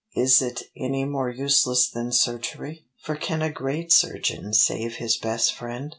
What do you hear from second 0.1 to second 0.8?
Is it